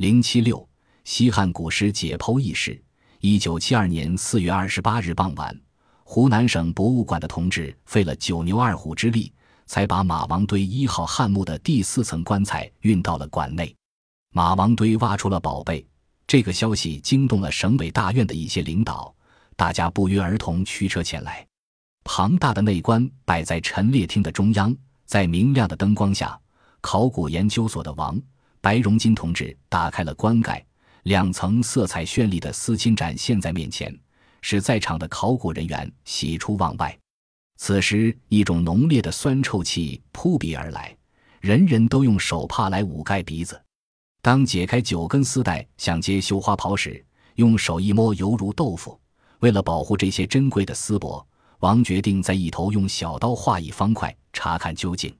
[0.00, 0.66] 零七六
[1.04, 2.82] 西汉古尸解剖轶事。
[3.18, 5.54] 一九七二年四月二十八日傍晚，
[6.04, 9.30] 湖南省博物馆的同志费了九牛二虎之力，
[9.66, 13.76] 才把马王堆一号汉墓的第四层棺材运到了馆内。
[14.32, 15.86] 马王堆挖出了宝贝，
[16.26, 19.14] 这个消息惊动了省委大院的一些领导，
[19.54, 21.46] 大家不约而同驱车前来。
[22.04, 24.74] 庞大的内棺摆在陈列厅的中央，
[25.04, 26.40] 在明亮的灯光下，
[26.80, 28.18] 考古研究所的王
[28.60, 30.64] 白荣金同志打开了棺盖。
[31.04, 33.98] 两层色彩绚丽的丝巾展现在面前，
[34.42, 36.96] 使在场的考古人员喜出望外。
[37.56, 40.94] 此时，一种浓烈的酸臭气扑鼻而来，
[41.40, 43.58] 人人都用手帕来捂盖鼻子。
[44.20, 47.02] 当解开九根丝带想接绣花袍时，
[47.36, 49.00] 用手一摸，犹如豆腐。
[49.38, 51.24] 为了保护这些珍贵的丝帛，
[51.60, 55.14] 王决定在一头用小刀划一方块，查看究竟。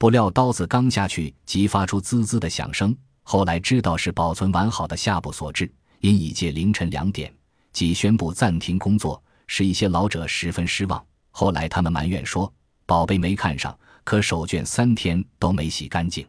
[0.00, 2.96] 不料刀子刚下去，即发出滋滋的响声。
[3.22, 7.30] 后来知道是保存完好的下部所致，因已届凌晨两点，
[7.70, 11.04] 即宣布暂停工作，使一些老者十分失望。
[11.30, 12.50] 后来他们埋怨说，
[12.86, 16.26] 宝贝没看上，可手绢三天都没洗干净。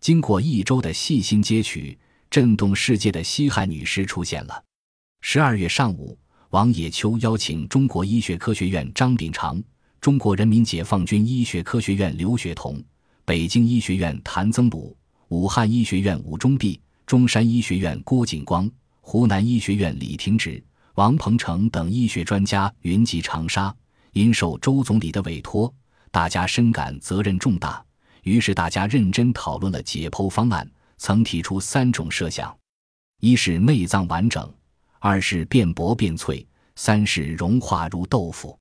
[0.00, 1.98] 经过一周的细心接取，
[2.30, 4.62] 震动世界的西汉女尸出现了。
[5.20, 6.16] 十二月上午，
[6.50, 9.60] 王野秋邀请中国医学科学院张炳常、
[10.00, 12.80] 中国人民解放军医学科学院刘学同、
[13.30, 14.98] 北京医学院谭增补。
[15.28, 18.68] 武汉医学院武忠弼、中山医学院郭景光、
[19.00, 20.60] 湖南医学院李廷直、
[20.96, 23.72] 王鹏程等医学专家云集长沙。
[24.14, 25.72] 因受周总理的委托，
[26.10, 27.80] 大家深感责任重大，
[28.24, 32.52] 于是大家认真讨论了解剖方案，曾提出三种设想：
[33.20, 34.52] 一是内脏完整，
[34.98, 38.58] 二是变薄变脆，三是融化如豆腐。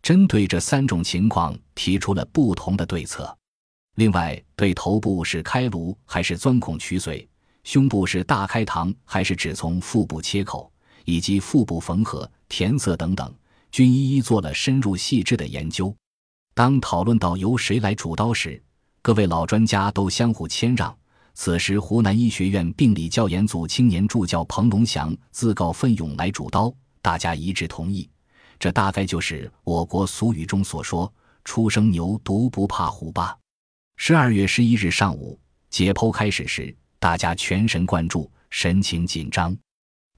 [0.00, 3.36] 针对这三种情况，提出了不同的对策。
[3.96, 7.26] 另外，对头部是开颅还是钻孔取髓，
[7.64, 10.70] 胸部是大开膛还是只从腹部切口，
[11.06, 13.34] 以及腹部缝合、填色等等，
[13.72, 15.94] 均一一做了深入细致的研究。
[16.54, 18.62] 当讨论到由谁来主刀时，
[19.00, 20.94] 各位老专家都相互谦让。
[21.32, 28.06] 此时，湖南医学院病理教研组青年助教彭龙祥自告奋勇来主刀，大家一致同意。
[28.58, 31.10] 这大概就是我国俗语中所说
[31.44, 33.34] “初生牛犊不怕虎”吧。
[33.98, 35.38] 十二月十一日上午，
[35.70, 39.56] 解剖开始时，大家全神贯注，神情紧张。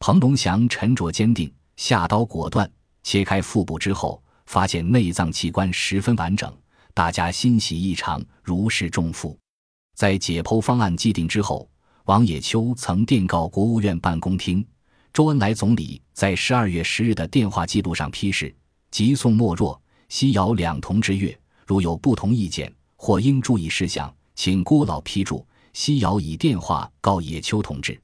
[0.01, 2.71] 彭龙祥沉着坚定，下刀果断，
[3.05, 6.53] 切开腹部之后，发现内脏器官十分完整，
[6.93, 9.39] 大家欣喜异常，如释重负。
[9.95, 11.71] 在解剖方案既定之后，
[12.07, 14.67] 王野秋曾电告国务院办公厅，
[15.13, 18.55] 周恩来总理在十二月十日的电话记录上批示：
[18.91, 22.71] 急送莫若、西遥两同之月，如有不同意见。
[22.99, 25.47] 或应注意事项，请郭老批注。
[25.73, 27.99] 西尧以电话告野秋同志。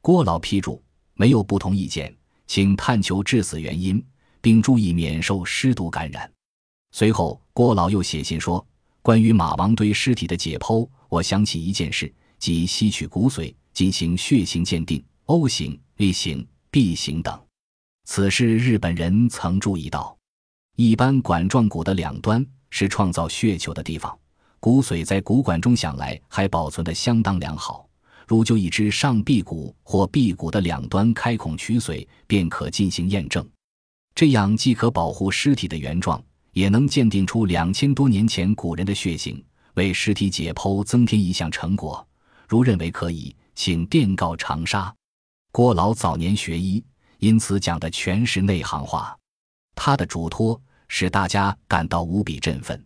[0.00, 0.82] 郭老批注：
[1.14, 2.14] 没有不同意见，
[2.46, 4.02] 请探求致死原因，
[4.40, 6.30] 并注意免受尸毒感染。
[6.92, 8.66] 随后，郭老又写信说：
[9.02, 17.38] 关于马王堆尸体的解剖，我想起一件事，即吸取骨髓进行血型鉴定，O 型、A 型、B 型等。
[18.04, 20.16] 此事日本人曾注意到，
[20.76, 24.18] 一般管状骨的两端是创造血球的地方。
[24.60, 27.88] 骨髓在骨管中想来还保存得相当良好，
[28.28, 33.44] 如就一只上臂骨或臂骨的两端开孔取髓，便可进行验证。
[34.14, 36.22] 这样既可保护尸体的原状，
[36.52, 39.42] 也能鉴定出两千多年前古人的血型，
[39.74, 42.06] 为尸体解剖增添一项成果。
[42.46, 44.94] 如认为可以，请电告长沙。
[45.52, 46.84] 郭老早年学医，
[47.18, 49.16] 因此讲的全是内行话，
[49.74, 52.84] 他的嘱托使大家感到无比振奋。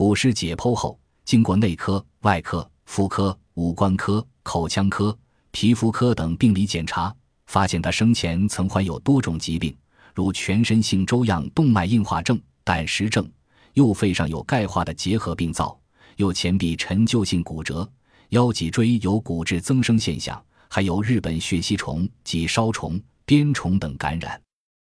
[0.00, 5.14] 古尸解剖后，经过内科、外科、妇科、五官科、口腔科、
[5.50, 7.14] 皮肤科等病理检查，
[7.48, 9.76] 发现他生前曾患有多种疾病，
[10.14, 13.30] 如全身性粥样动脉硬化症、胆石症，
[13.74, 15.78] 右肺上有钙化的结核病灶，
[16.16, 17.86] 右前臂陈旧性骨折，
[18.30, 24.40] 腰脊椎有骨质增生现象，还有日本血吸虫及烧虫、鞭虫等感染。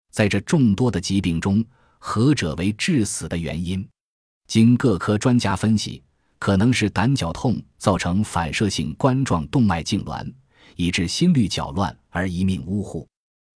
[0.10, 1.62] 在这众多的疾病中，
[2.00, 3.86] 何者为致死的原因？
[4.52, 6.04] 经各科专家分析，
[6.38, 10.30] 可能是胆绞痛造成反射性冠状动脉痉挛，
[10.76, 13.08] 以致心律搅乱而一命呜呼。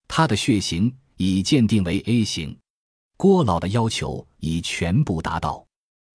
[0.06, 2.56] 他的血型已鉴定为 A 型。
[3.16, 5.66] 郭老的要求已全部达到。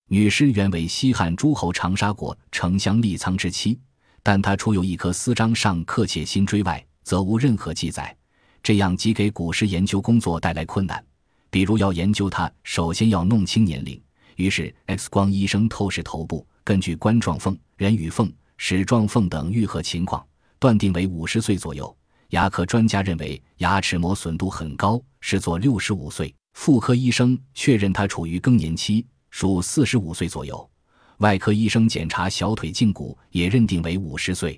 [0.08, 3.78] 女尸原为西汉诸侯长沙国丞相立苍之妻，
[4.24, 8.16] 但她除有一颗丝章上刻切心锥外，则无任何记载。
[8.64, 11.06] 这样即给古尸研究工作带来困难。
[11.50, 14.02] 比如要研究她，首先要弄清年龄。
[14.40, 20.26] 于是，X 光医生透视头部，根据冠状缝、人与缝、矢状缝等愈合情况，
[20.58, 21.94] 断定为五十岁左右。
[22.30, 26.34] 牙科专家认为牙齿磨损度很高，是做六十五岁。
[26.54, 30.70] 妇科医生确认他处于更年期，属四十五岁左右。
[31.18, 34.58] 外科医生检查小腿胫骨，也认定为五十岁。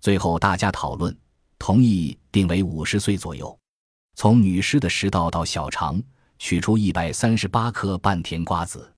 [0.00, 1.16] 最后大家讨论，
[1.60, 3.56] 同意定为五十岁左右。
[4.16, 6.02] 从女尸的食道到小肠
[6.40, 8.91] 取出一百三十八颗半甜瓜子。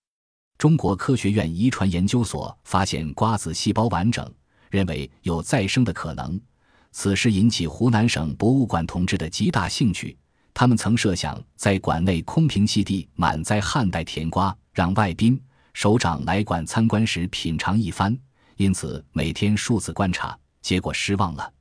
[0.65, 4.27] 中国科学院遗传研究所发现瓜子细胞完整，
[4.71, 6.41] 认为有再生的可能。
[6.91, 10.17] 此事引起湖南省博物馆同志的极大兴趣。
[10.55, 15.39] 他们曾设想在馆内空瓶器地满载汉代甜瓜，让外宾、
[15.75, 18.19] 首长来馆参观时品尝一番。
[18.57, 21.53] 因此每天数次观察，结果失望了，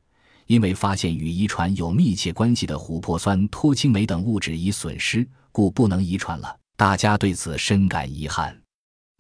[0.48, 6.58] 因为发现与遗传有密切关系的琥珀酸脱氢酶等物质已损失，故不能遗传了。
[6.78, 8.63] 大家对此深感遗憾。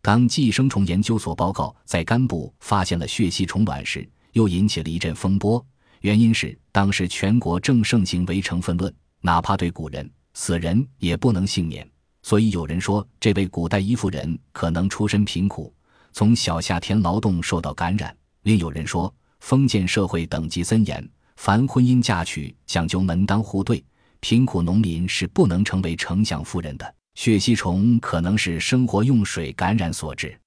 [0.04, 5.66] 当寄生虫研究所报告在肝部发现了血吸虫卵时，又引起了一阵风波。
[6.02, 11.90] 原因是当时全国正盛行唯成分论，哪怕对古人死人也不能幸免。
[12.22, 15.74] 所以有人说，这位古代医妇人可能出身贫苦，
[16.12, 18.12] 从小下田劳动受到感染；
[18.42, 23.82] 另有人说，封建社会等级森严，凡婚姻嫁娶讲究门当户对，
[24.20, 26.94] 贫苦农民是不能成为丞相夫人的。
[27.16, 30.38] 血吸虫可能是生活用水感染所致，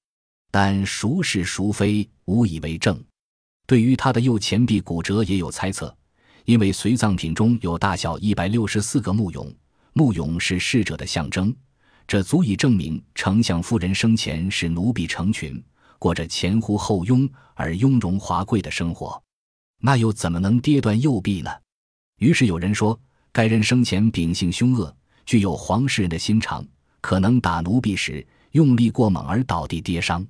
[0.51, 3.03] 但孰是孰非无以为证。
[3.67, 5.97] 对于他的右前臂骨折也有猜测，
[6.45, 9.53] 因为随葬品中有大小一百六十四个木俑，
[9.93, 11.55] 木俑是逝者的象征，
[12.07, 15.63] 这足以证明丞相夫人生前是奴婢成群，
[15.99, 19.21] 过着前呼后拥而雍容华贵的生活，
[19.81, 21.51] 那又怎么能跌断右臂呢？
[22.19, 22.99] 于是有人说，
[23.33, 24.95] 该人生前秉性凶恶。
[25.27, 26.65] 具有皇室人的心肠，
[27.01, 30.27] 可能打奴婢时用力过猛而倒地跌伤。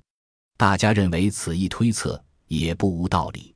[0.57, 3.53] 大家认为此一推测也不无道理。